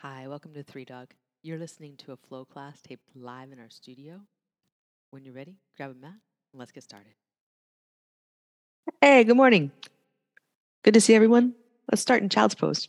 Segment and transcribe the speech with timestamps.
[0.00, 1.08] Hi, welcome to Three Dog.
[1.42, 4.20] You're listening to a flow class taped live in our studio.
[5.10, 6.10] When you're ready, grab a mat
[6.52, 7.14] and let's get started.
[9.00, 9.72] Hey, good morning.
[10.84, 11.54] Good to see everyone.
[11.90, 12.88] Let's start in child's pose.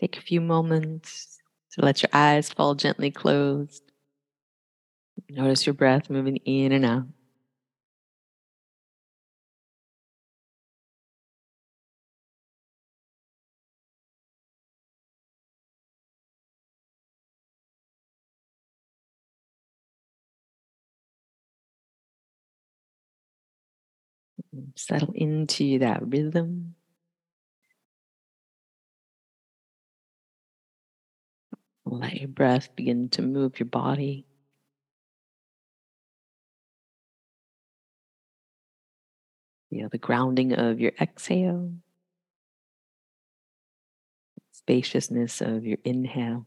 [0.00, 1.38] Take a few moments
[1.72, 3.82] to let your eyes fall gently closed.
[5.28, 7.04] Notice your breath moving in and out.
[24.74, 26.74] Settle into that rhythm.
[31.84, 34.26] Let your breath begin to move your body.
[39.70, 41.72] Feel the grounding of your exhale,
[44.52, 46.46] spaciousness of your inhale.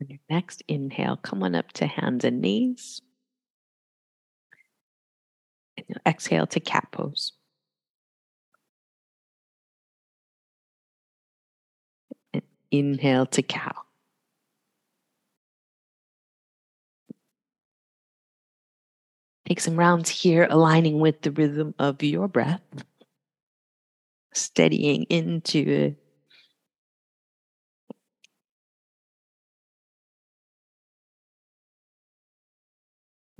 [0.00, 3.02] On your next inhale, come on up to hands and knees.
[5.76, 7.32] And exhale to cat pose.
[12.32, 13.72] And inhale to cow.
[19.46, 22.62] Take some rounds here, aligning with the rhythm of your breath,
[24.32, 25.96] steadying into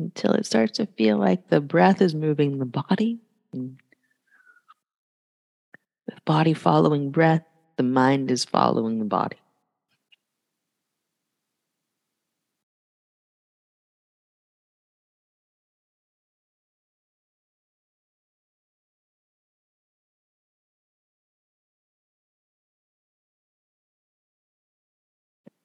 [0.00, 3.18] Until it starts to feel like the breath is moving the body.
[3.52, 3.76] The
[6.24, 7.42] body following breath,
[7.76, 9.36] the mind is following the body.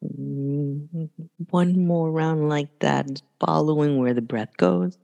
[0.05, 1.05] Mm-hmm.
[1.49, 3.45] One more round like that, mm-hmm.
[3.45, 4.97] following where the breath goes.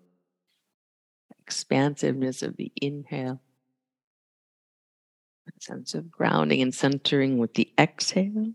[1.40, 3.42] Expansiveness of the inhale.
[5.48, 8.54] A sense of grounding and centering with the exhale.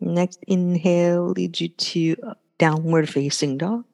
[0.00, 2.16] Next inhale leads you to
[2.58, 3.84] downward facing dog.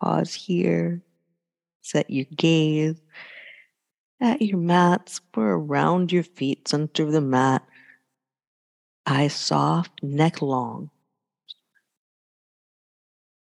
[0.00, 1.02] Pause here.
[1.82, 3.00] Set your gaze
[4.20, 6.68] at your mat, square around your feet,
[7.06, 7.66] of the mat.
[9.06, 10.90] Eyes soft, neck long.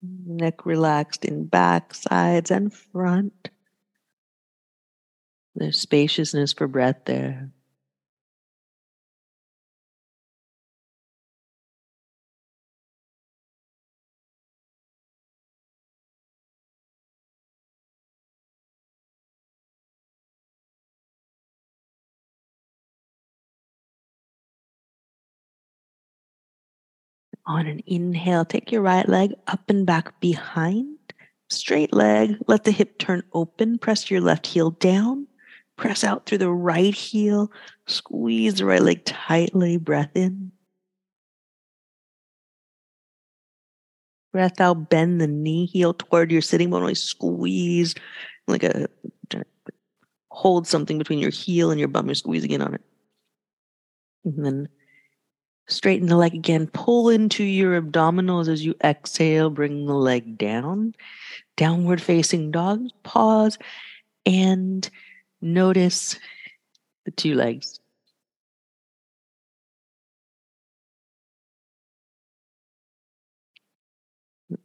[0.03, 3.49] Neck relaxed in back, sides, and front.
[5.55, 7.51] There's spaciousness for breath there.
[27.47, 30.99] On an inhale, take your right leg up and back behind.
[31.51, 33.79] Straight leg, let the hip turn open.
[33.79, 35.27] Press your left heel down.
[35.77, 37.51] Press out through the right heel.
[37.87, 39.77] Squeeze the right leg tightly.
[39.77, 40.53] Breath in.
[44.33, 44.89] Breath out.
[44.89, 46.81] Bend the knee heel toward your sitting bone.
[46.81, 47.95] Really squeeze
[48.47, 48.89] like a
[50.31, 52.07] hold something between your heel and your bum.
[52.07, 52.83] You're squeezing in on it.
[54.25, 54.69] And then
[55.67, 56.67] Straighten the leg again.
[56.69, 59.49] Pull into your abdominals as you exhale.
[59.51, 60.95] Bring the leg down.
[61.57, 62.89] Downward facing dog.
[63.03, 63.59] Pause
[64.27, 64.89] and
[65.41, 66.19] notice
[67.05, 67.81] the two legs.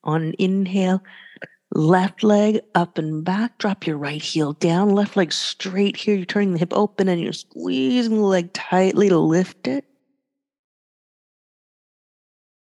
[0.03, 1.01] On inhale,
[1.71, 3.57] left leg up and back.
[3.57, 4.89] Drop your right heel down.
[4.89, 6.15] Left leg straight here.
[6.15, 9.85] You're turning the hip open and you're squeezing the leg tightly to lift it.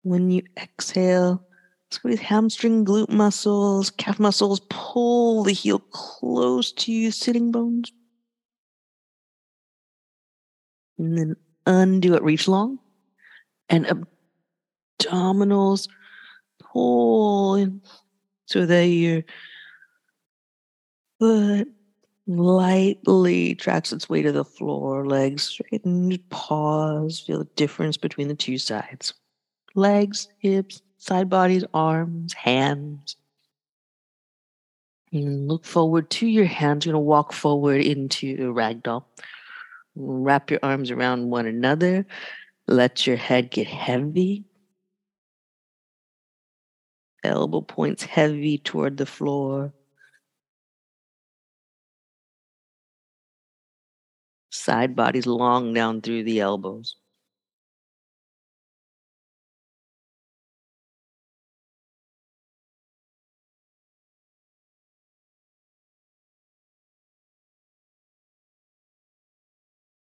[0.07, 1.45] When you exhale,
[1.92, 4.62] squeeze hamstring, glute muscles, calf muscles.
[4.69, 7.92] Pull the heel close to your sitting bones.
[10.98, 12.80] And then undo it, reach long
[13.68, 14.07] and
[15.01, 15.89] abdominals.
[16.71, 17.81] Pull in
[18.45, 19.24] so that your
[21.19, 21.68] foot
[22.27, 25.06] lightly tracks its way to the floor.
[25.06, 26.18] Legs straighten.
[26.30, 27.19] Pause.
[27.19, 29.13] Feel the difference between the two sides.
[29.78, 33.16] Legs, hips, side bodies, arms, hands.
[35.14, 36.84] And look forward to your hands.
[36.86, 39.06] You're going to walk forward into a ragdoll.
[39.96, 42.08] Wrap your arms around one another.
[42.68, 44.46] Let your head get heavy.
[47.24, 49.74] Elbow points heavy toward the floor.
[54.50, 56.96] Side bodies long down through the elbows.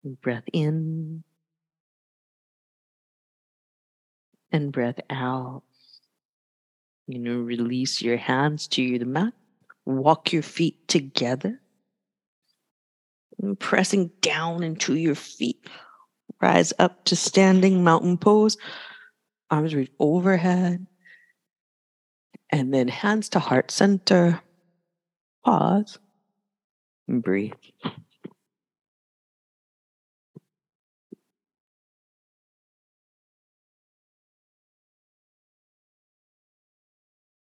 [0.04, 1.22] Breath in
[4.50, 5.62] and breath out.
[7.06, 9.32] You know, release your hands to the mat.
[9.84, 11.60] Walk your feet together.
[13.58, 15.66] Pressing down into your feet.
[16.40, 18.56] Rise up to standing mountain pose.
[19.50, 20.86] Arms reach overhead.
[22.50, 24.40] And then hands to heart center.
[25.44, 25.98] Pause.
[27.08, 27.52] And breathe.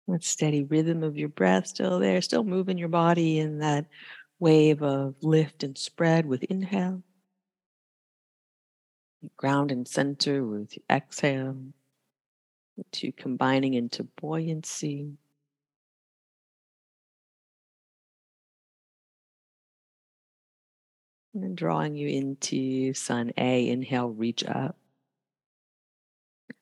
[0.08, 3.86] That steady rhythm of your breath still there, still moving your body in that
[4.38, 7.02] wave of lift and spread with inhale.
[9.36, 11.56] Ground and center with exhale.
[12.92, 15.16] To combining into buoyancy.
[21.34, 23.68] And drawing you into sun A.
[23.68, 24.76] Inhale, reach up.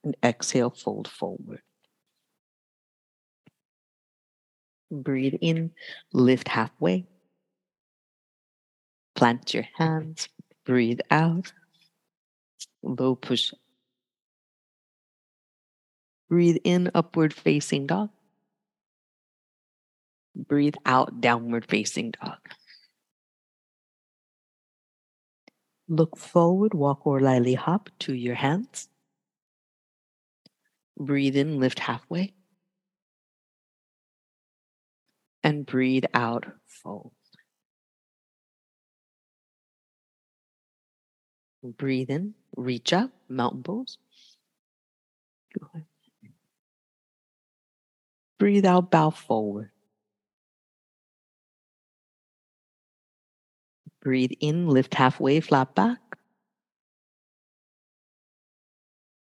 [0.02, 1.61] And exhale, fold forward.
[5.02, 5.73] Breathe in,
[6.12, 7.06] lift halfway.
[9.17, 10.29] Plant your hands,
[10.64, 11.52] breathe out.
[12.82, 13.52] Low push.
[16.29, 18.11] Breathe in, upward facing dog.
[20.37, 22.38] Breathe out, downward facing dog.
[25.88, 28.88] Look forward, walk or lightly hop to your hands.
[30.99, 32.32] Breathe in, lift halfway.
[35.44, 37.12] And breathe out, fold.
[41.62, 43.99] Breathe in, reach up, mountain pose.
[45.58, 45.85] Good.
[48.38, 49.70] Breathe out, bow forward.
[54.02, 56.00] Breathe in, lift halfway, flat back.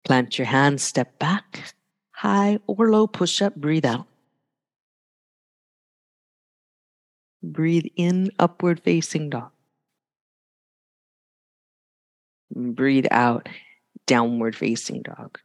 [0.05, 1.75] Plant your hands, step back.
[2.12, 4.06] High or low push up, breathe out.
[7.46, 9.52] Breathe in, upward facing dog.
[12.50, 13.48] Breathe out,
[14.06, 15.38] downward facing dog.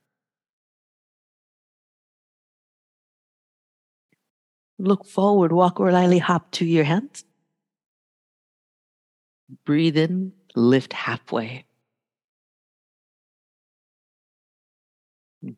[4.80, 7.24] Look forward, walk or lightly hop to your hands.
[9.64, 11.66] Breathe in, lift halfway.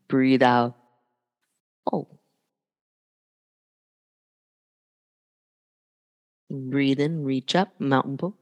[0.09, 0.75] Breathe out,
[1.89, 2.17] fold.
[6.53, 8.33] Breathe in, reach up, mountain pose.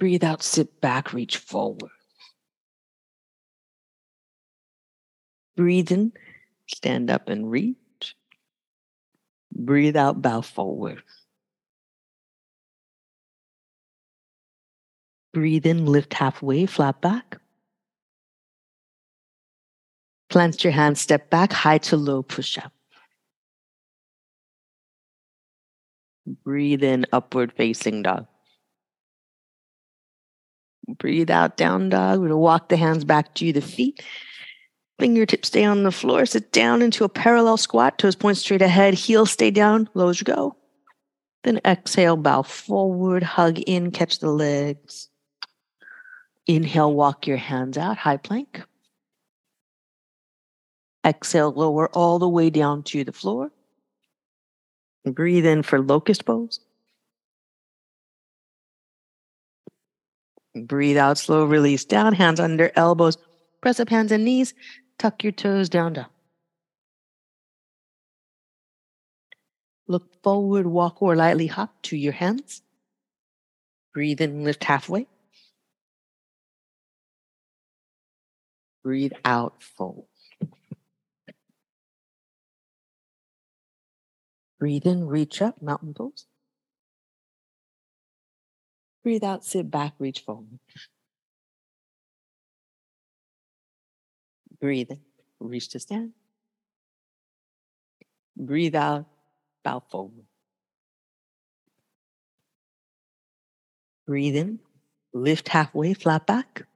[0.00, 1.92] Breathe out, sit back, reach forward.
[5.56, 6.12] Breathe in,
[6.66, 8.16] stand up and reach.
[9.52, 11.04] Breathe out, bow forward.
[15.32, 17.38] Breathe in, lift halfway, flat back.
[20.30, 22.72] Plant your hands, step back, high to low, push up.
[26.26, 28.26] Breathe in, upward facing dog.
[30.98, 32.18] Breathe out, down dog.
[32.18, 34.02] We're going to walk the hands back to the feet.
[34.98, 36.24] Fingertips stay on the floor.
[36.24, 37.98] Sit down into a parallel squat.
[37.98, 38.94] Toes point straight ahead.
[38.94, 39.88] Heels stay down.
[39.94, 40.56] Low as you go.
[41.42, 43.22] Then exhale, bow forward.
[43.22, 45.08] Hug in, catch the legs.
[46.46, 47.98] Inhale, walk your hands out.
[47.98, 48.62] High plank.
[51.04, 53.50] Exhale, lower all the way down to the floor.
[55.04, 56.60] Breathe in for locust pose.
[60.54, 63.18] Breathe out, slow release down, hands under elbows.
[63.60, 64.54] Press up hands and knees.
[64.98, 66.06] Tuck your toes down, down.
[69.86, 72.62] Look forward, walk or lightly hop to your hands.
[73.92, 75.06] Breathe in, lift halfway.
[78.82, 80.06] Breathe out, fold.
[84.64, 86.24] Breathe in, reach up, mountain pose.
[89.02, 90.58] Breathe out, sit back, reach forward.
[94.58, 95.00] Breathe in,
[95.38, 96.12] reach to stand.
[98.38, 99.04] Breathe out,
[99.62, 100.24] bow forward.
[104.06, 104.60] Breathe in,
[105.12, 106.66] lift halfway, flat back.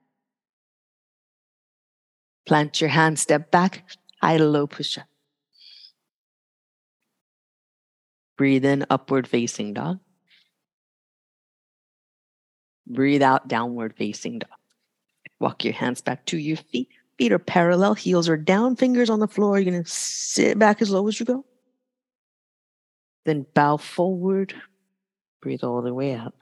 [2.45, 3.85] Plant your hand, step back,
[4.21, 5.08] high to low push up.
[8.39, 9.99] Breathe in, upward facing dog.
[12.87, 14.51] Breathe out, downward facing dog.
[15.41, 16.89] Walk your hands back to your feet.
[17.19, 19.59] Feet are parallel, heels are down, fingers on the floor.
[19.59, 21.45] You're going to sit back as low as you go.
[23.25, 24.55] Then bow forward.
[25.43, 26.35] Breathe all the way out.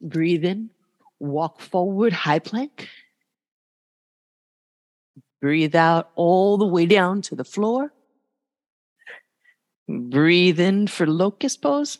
[0.00, 0.70] Breathe in,
[1.18, 2.88] walk forward, high plank.
[5.42, 7.92] Breathe out all the way down to the floor.
[9.90, 11.98] Breathe in for locust pose.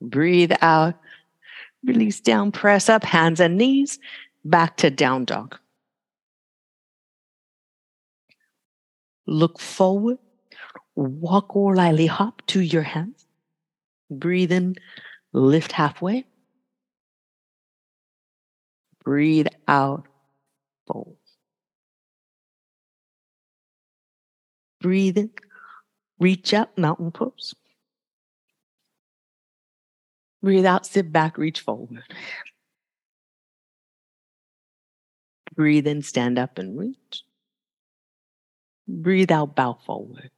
[0.00, 0.94] Breathe out.
[1.84, 3.98] Release down, press up, hands and knees,
[4.44, 5.58] back to down dog.
[9.26, 10.18] Look forward,
[10.94, 13.26] walk or lightly hop to your hands.
[14.10, 14.76] Breathe in,
[15.32, 16.26] lift halfway.
[19.04, 20.06] Breathe out,
[20.86, 21.16] fold.
[24.84, 25.30] Breathe in,
[26.20, 27.54] reach up, mountain pose.
[30.42, 32.02] Breathe out, sit back, reach forward.
[35.56, 37.24] Breathe in, stand up and reach.
[38.86, 40.30] Breathe out, bow forward.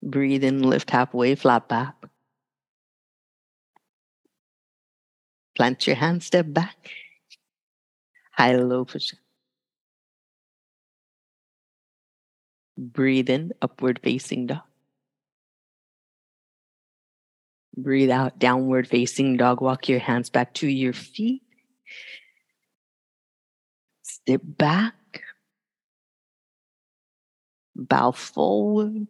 [0.00, 1.96] Breathe in, lift halfway, flat back.
[5.56, 6.92] Plant your hand, step back.
[8.30, 8.86] High low.
[12.80, 14.60] Breathe in, upward facing dog.
[17.76, 19.60] Breathe out, downward facing dog.
[19.60, 21.42] Walk your hands back to your feet.
[24.02, 24.94] Step back.
[27.74, 29.08] Bow forward.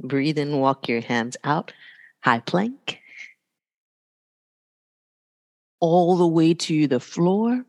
[0.00, 1.72] Breathe in, walk your hands out.
[2.20, 3.00] High plank.
[5.80, 7.64] All the way to the floor.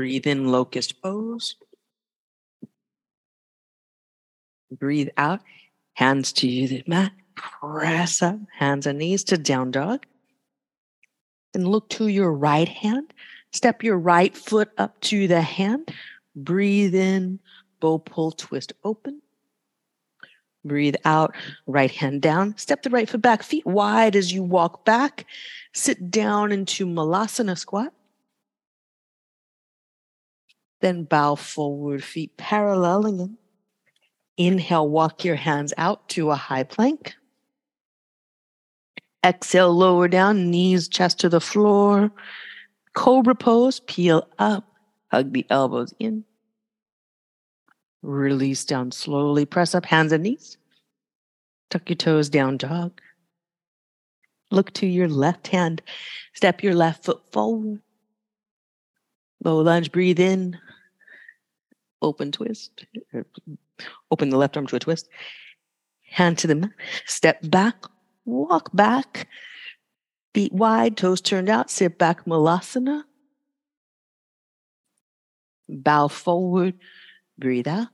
[0.00, 1.56] Breathe in, locust pose.
[4.72, 5.40] Breathe out,
[5.92, 7.12] hands to the mat.
[7.34, 10.06] Press up, hands and knees to down dog.
[11.52, 13.12] Then look to your right hand.
[13.52, 15.92] Step your right foot up to the hand.
[16.34, 17.38] Breathe in,
[17.78, 19.20] bow pull, twist open.
[20.64, 21.34] Breathe out,
[21.66, 22.56] right hand down.
[22.56, 25.26] Step the right foot back, feet wide as you walk back.
[25.74, 27.92] Sit down into Malasana squat.
[30.80, 33.36] Then bow forward, feet paralleling.
[34.36, 37.14] Inhale, walk your hands out to a high plank.
[39.24, 42.10] Exhale, lower down, knees, chest to the floor.
[42.94, 44.64] Cobra pose, peel up,
[45.10, 46.24] hug the elbows in.
[48.02, 50.56] Release down slowly, press up hands and knees.
[51.68, 52.98] Tuck your toes down, dog.
[54.50, 55.82] Look to your left hand,
[56.32, 57.80] step your left foot forward.
[59.44, 60.58] Low lunge, breathe in,
[62.02, 63.26] open twist, er,
[64.10, 65.08] open the left arm to a twist,
[66.08, 66.70] hand to the mat,
[67.06, 67.84] step back,
[68.24, 69.28] walk back,
[70.34, 73.04] feet wide, toes turned out, sit back, malasana.
[75.68, 76.74] Bow forward,
[77.38, 77.88] breathe out.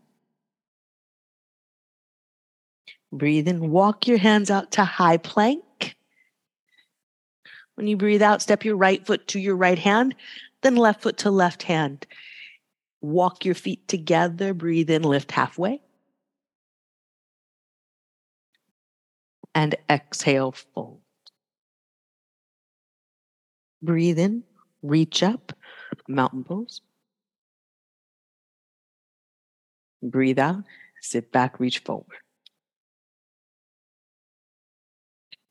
[3.13, 5.97] Breathe in, walk your hands out to high plank.
[7.75, 10.15] When you breathe out, step your right foot to your right hand,
[10.63, 12.07] then left foot to left hand.
[13.07, 15.81] Walk your feet together, breathe in, lift halfway.
[19.55, 21.03] And exhale, fold.
[23.81, 24.43] Breathe in,
[24.83, 25.53] reach up,
[26.09, 26.81] mountain pose.
[30.03, 30.65] Breathe out,
[31.01, 32.19] sit back, reach forward.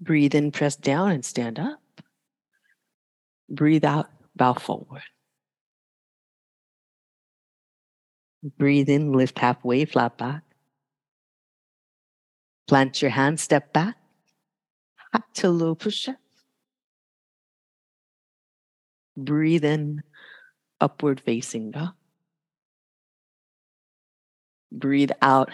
[0.01, 1.79] Breathe in, press down and stand up.
[3.47, 5.03] Breathe out, bow forward.
[8.45, 10.43] Breathe in, lift halfway, flat back.
[12.67, 13.95] Plant your hands, step back.
[15.11, 16.17] High to low push up.
[19.17, 20.03] Breathe in,
[20.79, 21.93] upward facing dog.
[24.71, 25.49] Breathe out,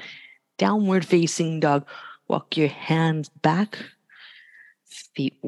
[0.58, 1.86] downward facing dog.
[2.28, 3.78] Walk your hands back,
[4.86, 5.42] feet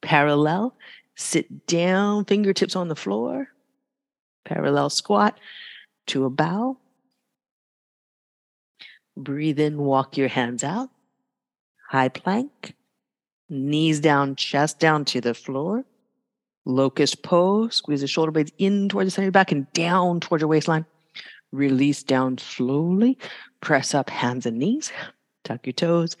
[0.00, 0.74] parallel.
[1.14, 3.48] Sit down, fingertips on the floor.
[4.46, 5.38] Parallel squat
[6.10, 6.76] to a bow.
[9.16, 10.90] Breathe in, walk your hands out.
[11.88, 12.74] High plank.
[13.48, 15.84] Knees down, chest down to the floor.
[16.64, 17.76] Locust pose.
[17.76, 20.48] Squeeze the shoulder blades in towards the center of your back and down towards your
[20.48, 20.84] waistline.
[21.52, 23.18] Release down slowly.
[23.60, 24.92] Press up hands and knees.
[25.44, 26.16] Tuck your toes.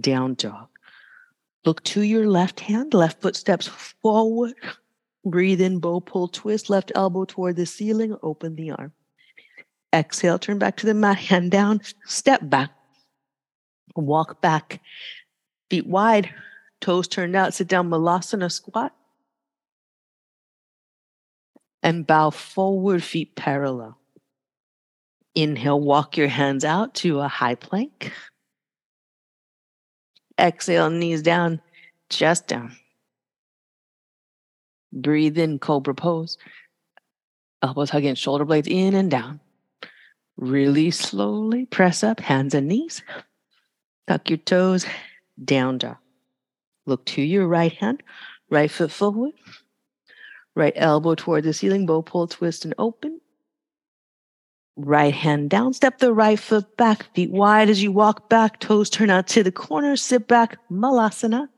[0.00, 0.68] Down dog.
[1.64, 2.94] Look to your left hand.
[2.94, 3.66] Left foot steps
[4.02, 4.54] forward.
[5.24, 6.68] Breathe in, bow pull, twist.
[6.68, 8.16] Left elbow toward the ceiling.
[8.22, 8.92] Open the arm.
[9.94, 12.70] Exhale, turn back to the mat, hand down, step back.
[13.96, 14.80] Walk back,
[15.70, 16.34] feet wide,
[16.80, 18.92] toes turned out, sit down, Malasana squat.
[21.80, 23.96] And bow forward, feet parallel.
[25.36, 28.12] Inhale, walk your hands out to a high plank.
[30.40, 31.60] Exhale, knees down,
[32.08, 32.76] chest down.
[34.94, 36.38] Breathe in, cobra pose.
[37.62, 39.40] Elbows hugging shoulder blades in and down.
[40.36, 43.02] Really slowly press up, hands and knees.
[44.06, 44.86] Tuck your toes,
[45.42, 45.96] down dog.
[46.86, 48.02] Look to your right hand,
[48.50, 49.32] right foot forward,
[50.54, 53.20] right elbow toward the ceiling, bow pull, twist, and open.
[54.76, 58.90] Right hand down, step the right foot back, feet wide as you walk back, toes
[58.90, 61.48] turn out to the corner, sit back, malasana.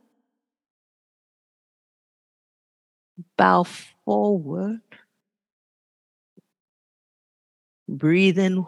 [3.36, 3.64] Bow
[4.04, 4.80] forward.
[7.88, 8.66] Breathe in,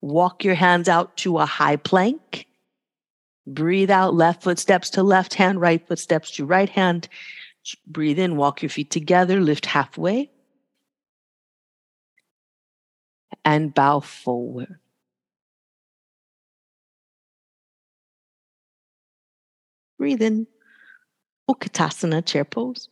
[0.00, 2.46] walk your hands out to a high plank.
[3.46, 7.08] Breathe out, left foot steps to left hand, right foot steps to right hand.
[7.86, 10.30] Breathe in, walk your feet together, lift halfway.
[13.44, 14.78] And bow forward.
[19.98, 20.46] Breathe in,
[21.48, 22.88] Utkatasana, chair pose.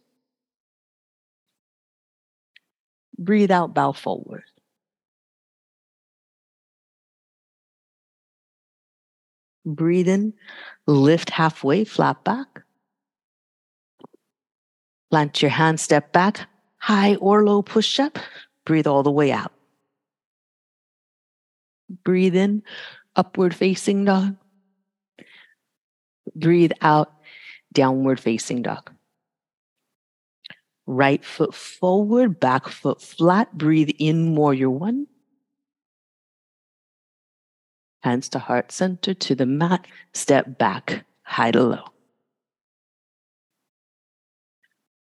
[3.24, 4.42] Breathe out, bow forward.
[9.64, 10.34] Breathe in,
[10.88, 12.62] lift halfway, flat back.
[15.10, 18.18] Plant your hand, step back, high or low push up.
[18.64, 19.52] Breathe all the way out.
[22.04, 22.64] Breathe in,
[23.14, 24.34] upward facing dog.
[26.34, 27.12] Breathe out,
[27.72, 28.90] downward facing dog.
[30.86, 33.56] Right foot forward, back foot flat.
[33.56, 35.06] Breathe in, warrior one.
[38.02, 39.86] Hands to heart center to the mat.
[40.12, 41.84] Step back, high to low.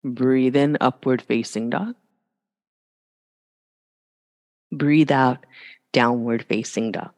[0.02, 1.94] Breathe in, upward facing dog.
[4.72, 5.46] Breathe out,
[5.92, 7.10] downward facing dog.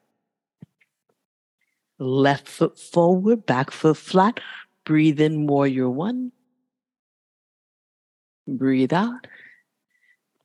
[1.99, 4.41] Left foot forward, back foot flat.
[4.85, 6.33] Breathe in, warrior one.
[8.51, 9.29] Breathe out.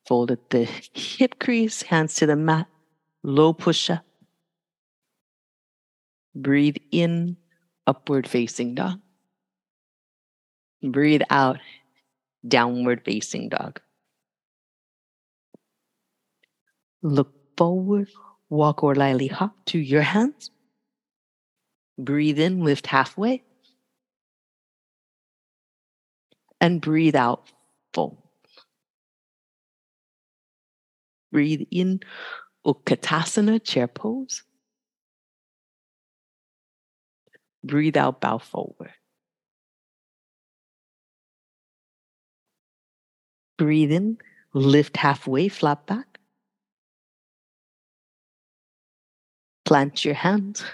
[0.06, 2.68] Fold at the hip crease, hands to the mat.
[3.24, 4.04] Low push up.
[6.32, 7.36] Breathe in,
[7.84, 9.00] upward facing dog.
[10.84, 11.58] Breathe out,
[12.46, 13.80] downward facing dog.
[17.02, 18.08] Look forward,
[18.48, 20.52] walk or lightly hop to your hands.
[21.98, 23.42] Breathe in, lift halfway.
[26.60, 27.50] And breathe out,
[31.32, 32.00] Breathe in,
[32.66, 34.42] Utkatasana, chair pose.
[37.62, 38.92] Breathe out, bow forward.
[43.58, 44.18] Breathe in,
[44.52, 46.18] lift halfway, flat back.
[49.64, 50.64] Plant your hands,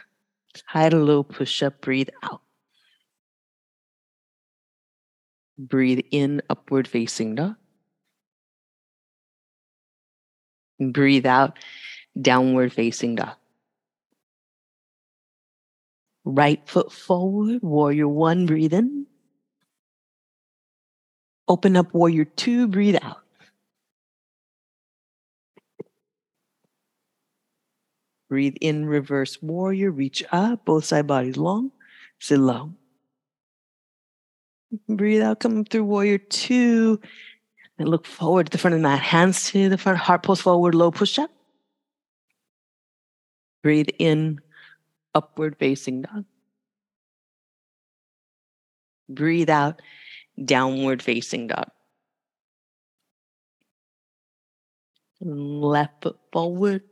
[0.66, 2.42] high to low push up, breathe out.
[5.58, 7.56] Breathe in, upward facing dog.
[10.80, 11.58] Breathe out,
[12.20, 13.36] downward facing dog.
[16.24, 19.06] Right foot forward, warrior one, breathe in.
[21.48, 23.18] Open up warrior two, breathe out.
[28.28, 31.70] Breathe in, reverse warrior, reach up, both side bodies long,
[32.18, 32.72] sit low.
[34.88, 36.98] Breathe out, come through warrior two,
[37.78, 39.00] and look forward to the front of the mat.
[39.00, 41.30] Hands to the front, heart pulse forward, low push up.
[43.62, 44.40] Breathe in,
[45.14, 46.24] upward facing dog.
[49.08, 49.82] Breathe out,
[50.42, 51.68] downward facing dog.
[55.20, 56.82] Left foot forward.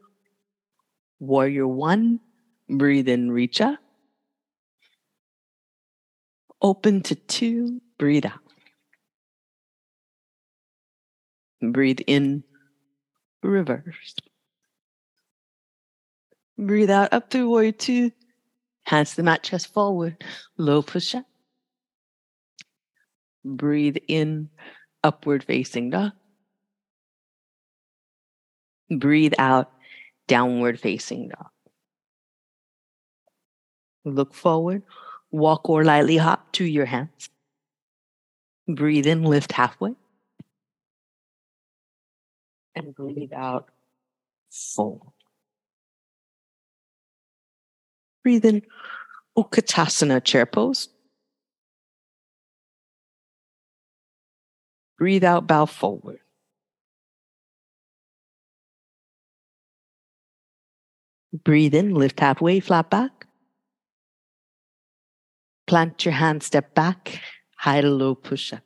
[1.19, 2.21] Warrior one.
[2.69, 3.79] Breathe in, reach up.
[6.63, 7.81] Open to two.
[7.99, 8.41] Breathe out.
[11.63, 12.45] Breathe in.
[13.43, 14.15] Reverse.
[16.59, 18.13] Breathe out up through warrior two.
[18.85, 20.23] Hands to the mat, chest forward.
[20.59, 21.25] Low push up.
[23.45, 24.51] Breathe in,
[25.03, 26.13] upward facing dog.
[28.91, 29.71] Breathe out,
[30.29, 31.47] downward facing dog.
[34.05, 34.83] Look forward,
[35.31, 37.31] walk or lightly hop to your hands.
[38.69, 39.95] Breathe in, lift halfway.
[42.75, 43.69] And breathe out,
[44.51, 45.13] fold.
[48.23, 48.63] Breathe in,
[49.37, 50.89] Utkatasana chair pose.
[54.99, 56.21] Breathe out, bow forward.
[61.33, 63.27] Breathe in, lift halfway, flat back.
[65.71, 67.23] Plant your hand, step back,
[67.57, 68.65] high to low push up.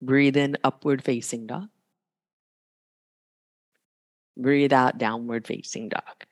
[0.00, 1.66] Breathe in, upward facing dog.
[4.36, 6.24] Breathe out, downward facing dog.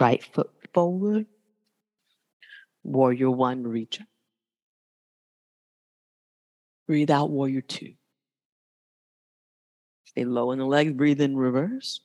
[0.00, 1.26] Right foot forward.
[2.84, 4.06] Warrior one, reach up.
[6.86, 7.92] Breathe out, warrior two.
[10.06, 12.00] Stay low in the legs, breathe in reverse.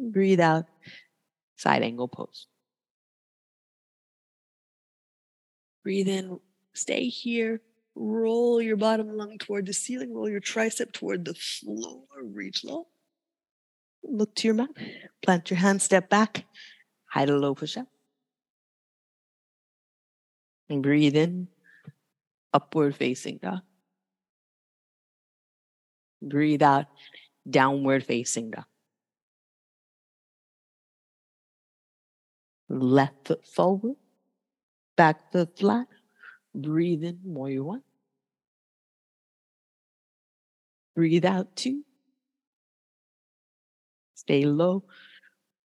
[0.00, 0.64] Breathe out,
[1.56, 2.46] side angle pose.
[5.82, 6.40] Breathe in,
[6.72, 7.60] stay here.
[7.94, 12.86] Roll your bottom lung toward the ceiling, roll your tricep toward the floor, reach low.
[14.02, 14.70] Look to your mat,
[15.22, 16.46] plant your hand, step back,
[17.04, 17.88] high to low push up.
[20.70, 21.48] And breathe in,
[22.54, 23.60] upward facing dog.
[26.22, 26.86] Breathe out,
[27.48, 28.64] downward facing dog.
[32.72, 33.96] Left foot forward,
[34.96, 35.88] back foot flat.
[36.54, 37.82] Breathe in, warrior one.
[40.94, 41.82] Breathe out, two.
[44.14, 44.84] Stay low,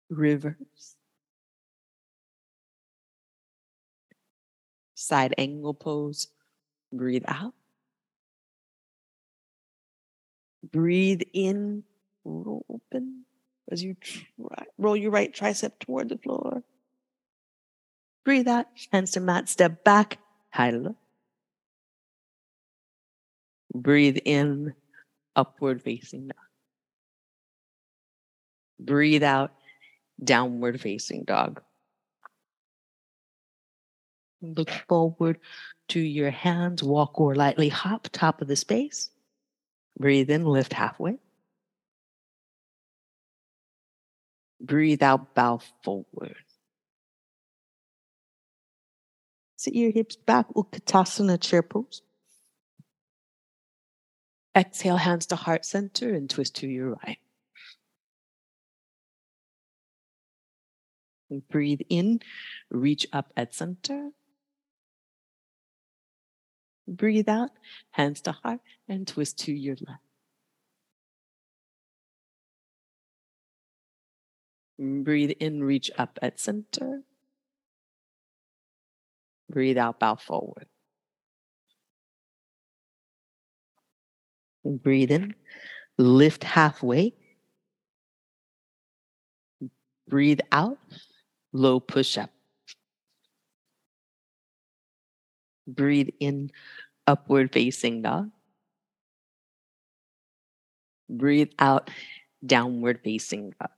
[0.09, 0.95] reverse.
[4.95, 6.27] Side angle pose,
[6.91, 7.53] breathe out.
[10.69, 11.83] Breathe in,
[12.25, 13.23] roll open
[13.71, 16.61] as you try, roll your right tricep toward the floor.
[18.23, 20.19] Breathe out, hands to mat, step back,
[20.51, 20.73] high.
[23.73, 24.73] Breathe in,
[25.35, 26.35] upward facing dog.
[28.79, 29.53] Breathe out,
[30.23, 31.61] downward facing dog.
[34.41, 35.39] Look forward
[35.89, 39.09] to your hands, walk or lightly hop, top of the space.
[39.99, 41.17] Breathe in, lift halfway.
[44.59, 46.35] Breathe out, bow forward.
[49.61, 52.01] Sit your hips back, Utkatasana chair pose.
[54.57, 57.19] Exhale, hands to heart center and twist to your right.
[61.29, 62.21] And breathe in,
[62.71, 64.09] reach up at center.
[66.87, 67.51] Breathe out,
[67.91, 70.01] hands to heart, and twist to your left.
[74.79, 77.03] Breathe in, reach up at center.
[79.51, 80.65] Breathe out, bow forward.
[84.63, 85.35] Breathe in,
[85.97, 87.13] lift halfway.
[90.07, 90.77] Breathe out,
[91.51, 92.29] low push up.
[95.67, 96.51] Breathe in,
[97.07, 98.31] upward facing dog.
[101.09, 101.89] Breathe out,
[102.45, 103.71] downward facing dog.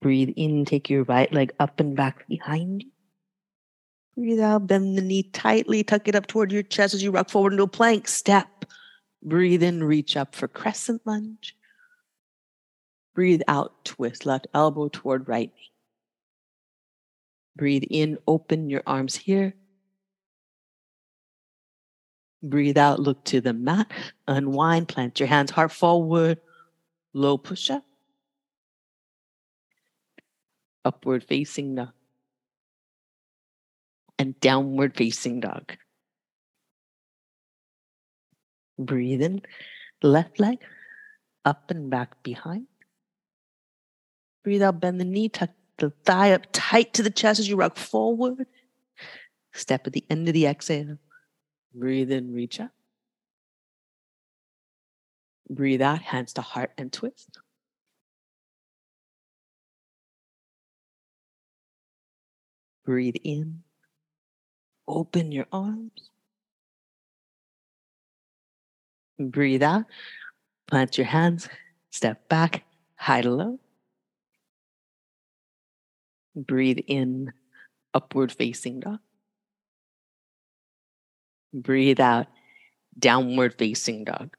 [0.00, 2.90] Breathe in, take your right leg up and back behind you.
[4.16, 7.30] Breathe out, bend the knee tightly, tuck it up toward your chest as you rock
[7.30, 8.66] forward into a plank step.
[9.22, 11.56] Breathe in, reach up for crescent lunge.
[13.14, 15.70] Breathe out, twist left elbow toward right knee.
[17.56, 19.54] Breathe in, open your arms here.
[22.42, 23.90] Breathe out, look to the mat,
[24.26, 26.38] unwind, plant your hands heart forward,
[27.12, 27.84] low push up.
[30.84, 31.90] Upward facing dog.
[34.22, 35.76] And downward facing dog.
[38.78, 39.42] Breathe in,
[40.00, 40.58] left leg
[41.44, 42.68] up and back behind.
[44.44, 47.56] Breathe out, bend the knee, tuck the thigh up tight to the chest as you
[47.56, 48.46] rock forward.
[49.54, 50.98] Step at the end of the exhale.
[51.74, 52.70] Breathe in, reach up.
[55.50, 57.40] Breathe out, hands to heart and twist.
[62.84, 63.64] Breathe in.
[64.88, 66.10] Open your arms.
[69.18, 69.84] Breathe out.
[70.68, 71.48] Plant your hands.
[71.90, 72.64] Step back.
[72.96, 73.60] High to low.
[76.34, 77.32] Breathe in.
[77.94, 79.00] Upward facing dog.
[81.52, 82.26] Breathe out.
[82.98, 84.34] Downward facing dog.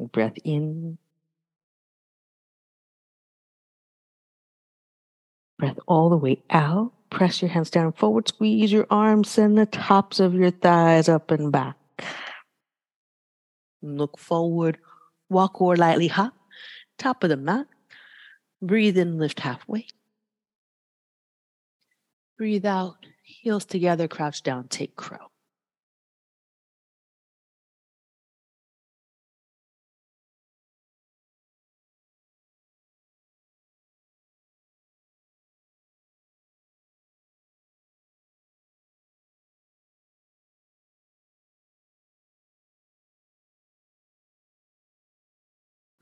[0.00, 0.98] Breath in.
[5.58, 6.92] Breath all the way out.
[7.10, 8.28] Press your hands down forward.
[8.28, 9.30] Squeeze your arms.
[9.30, 11.76] Send the tops of your thighs up and back.
[13.82, 14.78] Look forward.
[15.28, 16.34] Walk or lightly hop.
[16.98, 17.66] Top of the mat.
[18.60, 19.86] Breathe in, lift halfway.
[22.38, 22.96] Breathe out.
[23.22, 24.08] Heels together.
[24.08, 24.68] Crouch down.
[24.68, 25.30] Take crow.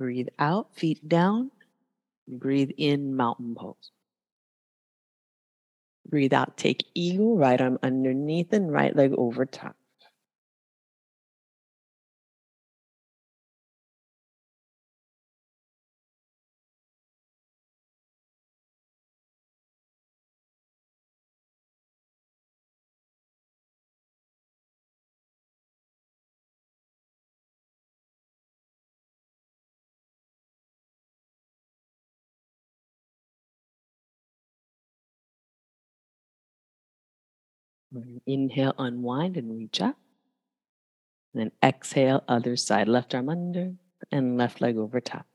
[0.03, 1.53] Breathe out, feet down.
[2.27, 3.93] Breathe in, mountain pose.
[6.09, 9.77] Breathe out, take eagle, right arm underneath and right leg over top.
[38.27, 39.97] Inhale, unwind and reach up.
[41.35, 43.75] And then exhale, other side, left arm under
[44.11, 45.27] and left leg over top.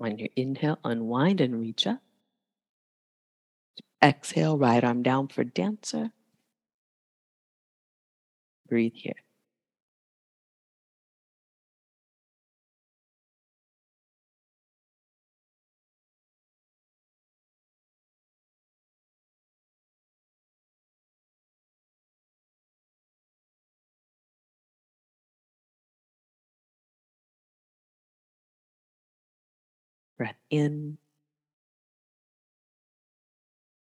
[0.00, 2.00] On your inhale, unwind and reach up.
[4.02, 6.12] Exhale, right arm down for dancer.
[8.68, 9.14] Breathe here.
[30.18, 30.98] Breath in.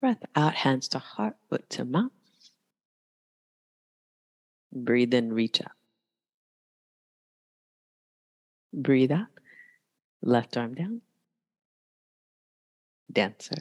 [0.02, 2.10] Breath out, hands to heart, foot to mouth.
[4.72, 5.70] Breathe in, reach up.
[8.74, 9.28] Breathe out,
[10.20, 11.02] left arm down.
[13.12, 13.58] Dancer.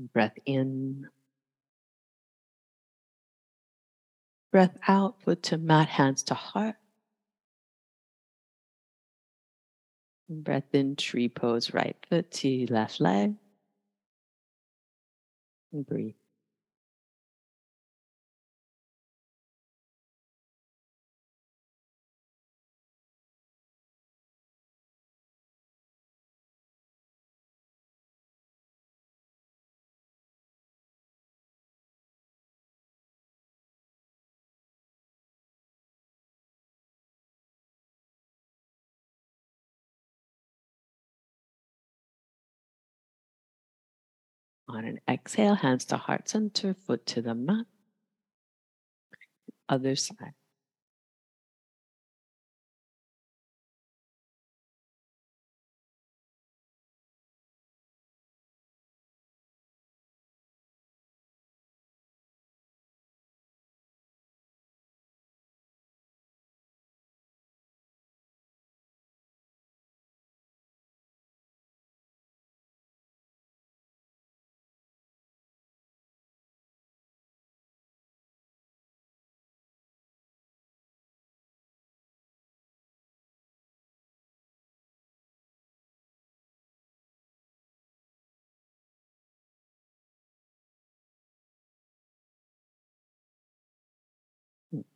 [0.00, 1.08] Breath in.
[4.52, 6.76] Breath out, foot to mat, hands to heart.
[10.28, 13.34] Breath in, tree pose, right foot to left leg.
[15.72, 16.14] And breathe.
[44.68, 47.66] On an exhale, hands to heart center, foot to the mat.
[49.68, 50.34] Other side.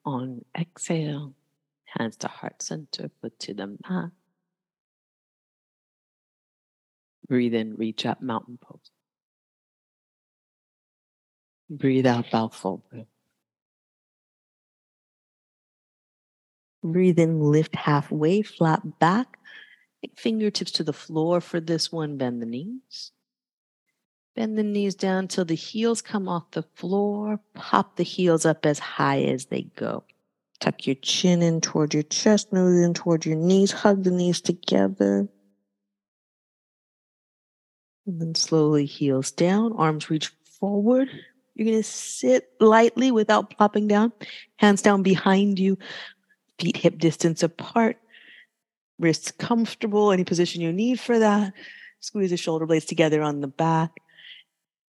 [0.05, 1.35] On exhale,
[1.85, 4.11] hands to heart center, foot to the mat.
[7.29, 8.91] Breathe in, reach up, mountain pose.
[11.71, 13.07] Breathe out, bow forward.
[16.83, 19.39] Breathe in, lift halfway, flat back.
[20.17, 22.19] Fingertips to the floor for this one.
[22.19, 23.13] Bend the knees.
[24.35, 27.38] Bend the knees down till the heels come off the floor.
[27.55, 30.05] Pop the heels up as high as they go.
[30.59, 33.73] Tuck your chin in toward your chest, nose in toward your knees.
[33.73, 35.29] Hug the knees together.
[38.07, 41.09] And then slowly heels down, arms reach forward.
[41.55, 44.12] You're going to sit lightly without plopping down,
[44.57, 45.77] hands down behind you,
[46.59, 47.99] feet hip distance apart,
[48.99, 51.53] wrists comfortable, any position you need for that.
[52.01, 53.90] Squeeze the shoulder blades together on the back.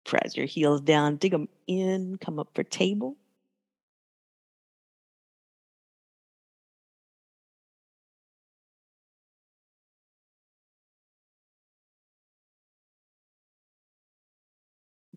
[0.04, 3.16] Press your heels down, dig them in, come up for table.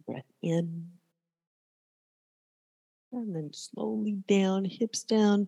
[0.05, 0.87] Breath in.
[3.11, 5.47] And then slowly down, hips down,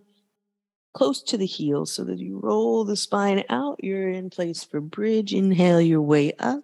[0.93, 3.81] close to the heels so that you roll the spine out.
[3.83, 5.33] You're in place for bridge.
[5.33, 6.63] Inhale your way up.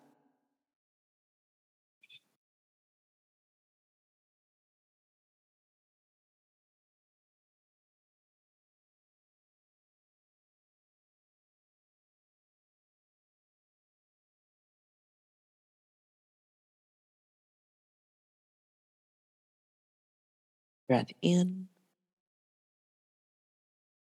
[20.95, 21.67] Breath in.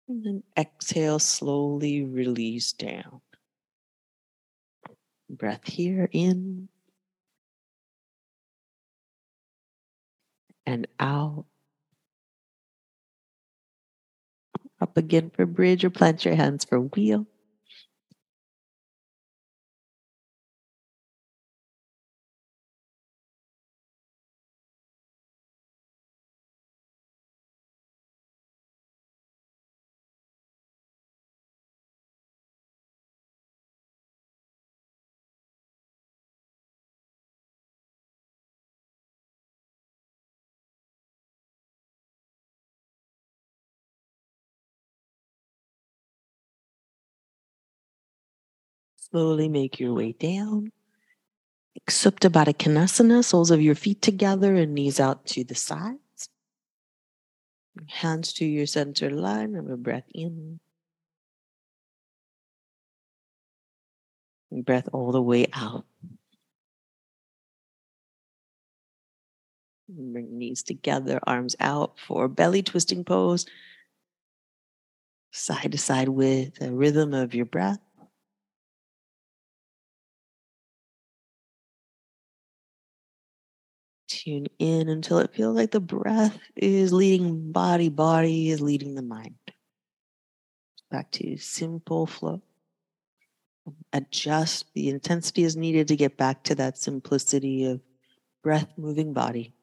[0.07, 3.19] And then exhale, slowly release down.
[5.29, 6.69] Breath here in
[10.65, 11.43] and out.
[14.79, 17.27] Up again for bridge or plant your hands for wheel.
[49.12, 50.72] Slowly make your way down.
[51.89, 56.30] Supta Baddha Konasana, soles of your feet together and knees out to the sides.
[57.88, 60.60] Hands to your center line of a breath in.
[64.52, 65.86] Breath all the way out.
[69.88, 73.45] Bring knees together, arms out for belly twisting pose.
[75.32, 77.80] Side to side with the rhythm of your breath.
[84.10, 89.04] Tune in until it feels like the breath is leading body, body is leading the
[89.04, 89.36] mind.
[90.89, 92.41] Back to simple flow.
[93.93, 97.82] Adjust the intensity is needed to get back to that simplicity of
[98.41, 99.54] breath moving body.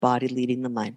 [0.00, 0.96] Body leading the mind.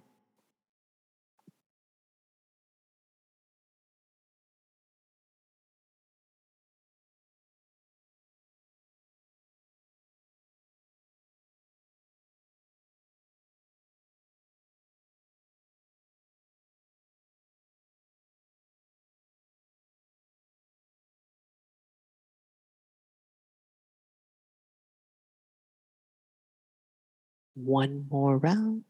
[27.56, 28.84] One more round.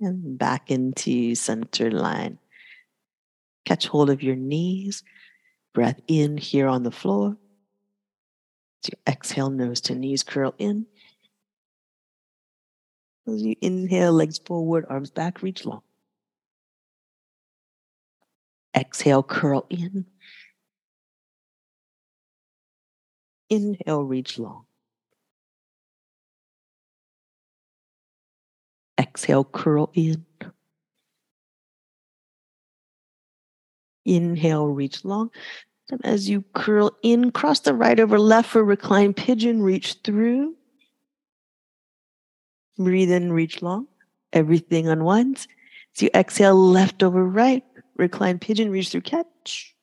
[0.00, 2.38] And back into center line.
[3.64, 5.02] Catch hold of your knees.
[5.72, 7.38] Breath in here on the floor.
[8.84, 10.84] As you exhale, nose to knees curl in.
[13.26, 15.82] As you inhale, legs forward, arms back, reach long.
[18.76, 20.06] Exhale, curl in.
[23.48, 24.64] Inhale, reach long.
[28.98, 30.24] Exhale, curl in.
[34.04, 35.30] Inhale, reach long.
[35.90, 40.54] And as you curl in, cross the right over left for recline pigeon, reach through.
[42.78, 43.88] Breathe in, reach long.
[44.32, 45.48] Everything unwinds.
[45.96, 47.64] As you exhale, left over right,
[48.00, 49.76] recline pigeon, reach through catch.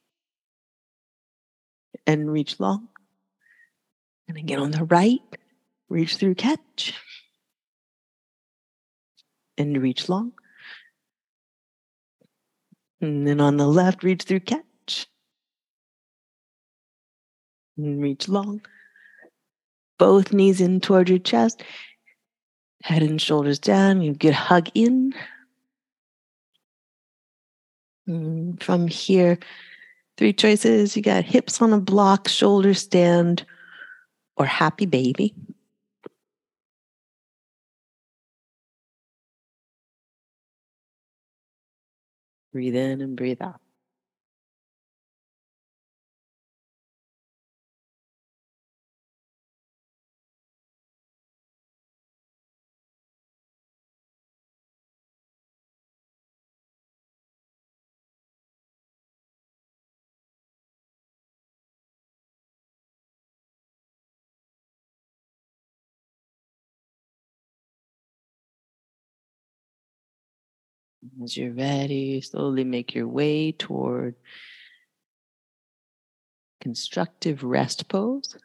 [2.05, 2.89] And reach long.
[4.27, 5.21] And again on the right,
[5.87, 6.93] reach through catch.
[9.57, 10.33] And reach long.
[12.99, 15.07] And then on the left, reach through catch.
[17.77, 18.61] And reach long.
[19.99, 21.63] Both knees in toward your chest.
[22.83, 24.01] Head and shoulders down.
[24.01, 25.13] You get hug in.
[28.07, 29.37] Mm, From here,
[30.17, 30.95] three choices.
[30.95, 33.45] You got hips on a block, shoulder stand,
[34.37, 35.33] or happy baby.
[42.53, 43.61] Breathe in and breathe out.
[71.23, 74.15] As you're ready, slowly make your way toward
[76.61, 78.37] constructive rest pose.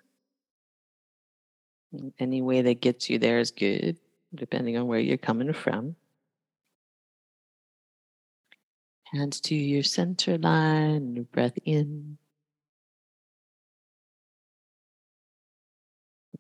[2.19, 3.99] Any way that gets you there is good,
[4.35, 5.97] depending on where you're coming from.
[9.13, 12.17] Hands to your center line, your breath in.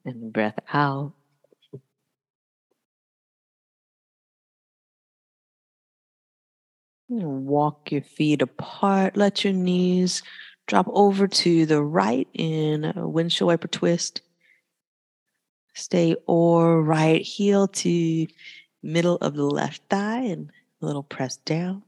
[0.06, 1.12] And breath out.
[7.20, 9.16] Walk your feet apart.
[9.16, 10.22] Let your knees
[10.66, 14.22] drop over to the right in a windshield wiper twist.
[15.74, 18.26] Stay or right heel to
[18.82, 20.50] middle of the left thigh and
[20.80, 21.82] a little press down.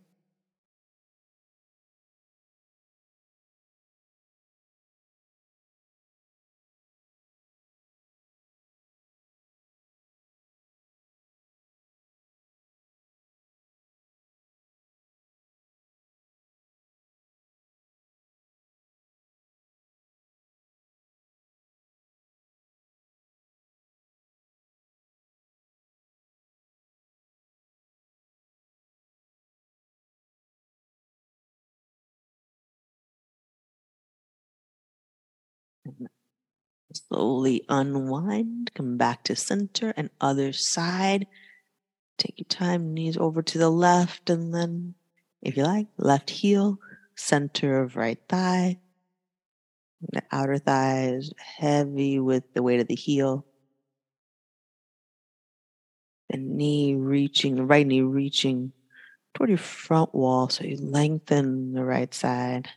[36.94, 41.26] Slowly unwind, come back to center and other side.
[42.18, 44.94] Take your time, knees over to the left, and then,
[45.42, 46.78] if you like, left heel,
[47.16, 48.78] center of right thigh.
[50.12, 53.44] The outer thigh is heavy with the weight of the heel.
[56.30, 58.72] The knee reaching, the right knee reaching
[59.34, 60.48] toward your front wall.
[60.48, 62.68] So you lengthen the right side.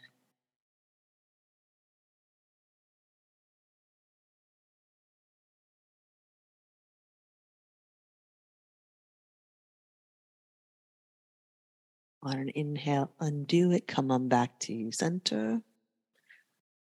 [12.28, 13.88] On an inhale, undo it.
[13.88, 15.62] Come on back to center.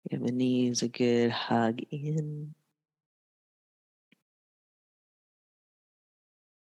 [0.09, 2.55] Give the knees a good hug in.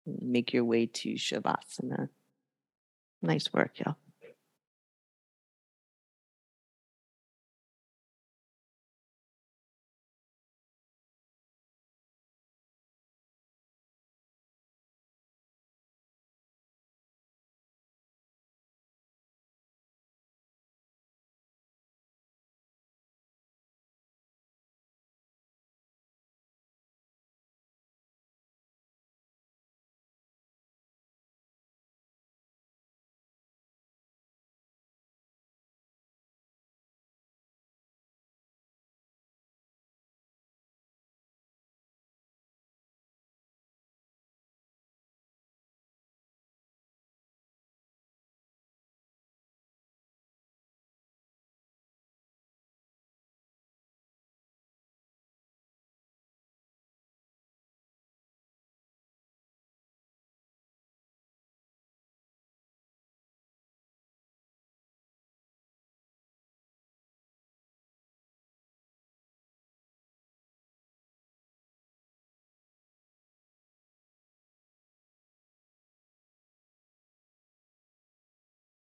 [0.05, 2.10] Make your way to Shavasana.
[3.22, 3.95] Nice work, y'all.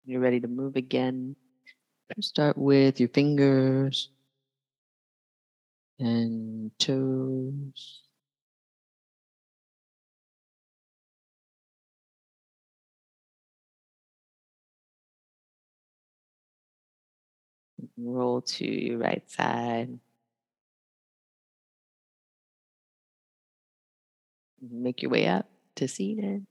[0.06, 1.36] You're ready to move again.
[2.20, 4.10] Start with your fingers
[6.00, 8.02] and toes.
[17.98, 20.00] Roll to your right side.
[24.62, 26.46] Make your way up to seated.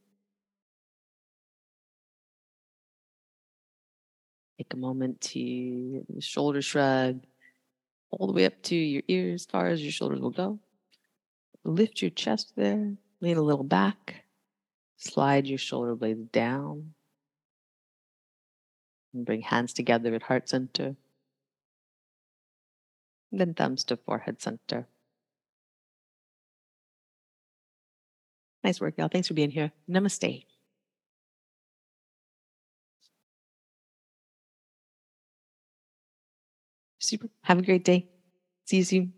[4.58, 7.20] Take a moment to shoulder shrug
[8.10, 10.60] all the way up to your ears, as far as your shoulders will go.
[11.64, 14.24] Lift your chest there, lean a little back,
[14.96, 16.94] slide your shoulder blades down,
[19.12, 20.94] and bring hands together at heart center.
[23.32, 24.86] Then thumbs to forehead center.
[28.62, 29.08] Nice work, y'all.
[29.08, 29.72] Thanks for being here.
[29.90, 30.44] Namaste.
[37.04, 37.28] Super.
[37.42, 38.08] Have a great day.
[38.64, 39.14] See you soon.